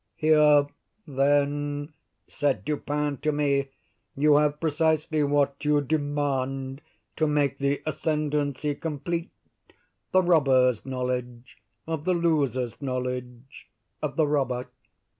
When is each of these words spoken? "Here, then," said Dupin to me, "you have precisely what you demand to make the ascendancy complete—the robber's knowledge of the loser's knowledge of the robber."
"Here, 0.15 0.65
then," 1.05 1.93
said 2.27 2.65
Dupin 2.65 3.17
to 3.17 3.31
me, 3.31 3.69
"you 4.15 4.37
have 4.37 4.59
precisely 4.59 5.21
what 5.21 5.63
you 5.63 5.79
demand 5.79 6.81
to 7.17 7.27
make 7.27 7.59
the 7.59 7.83
ascendancy 7.85 8.73
complete—the 8.73 10.23
robber's 10.23 10.87
knowledge 10.87 11.59
of 11.85 12.05
the 12.05 12.15
loser's 12.15 12.81
knowledge 12.81 13.69
of 14.01 14.15
the 14.15 14.25
robber." 14.25 14.69